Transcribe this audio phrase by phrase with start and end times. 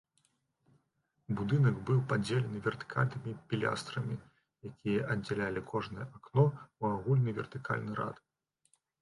[1.41, 4.17] Будынак быў падзелены вертыкальнымі пілястрамі,
[4.71, 6.45] якія аддзялялі кожнае акно
[6.79, 8.17] ў агульны вертыкальны рад.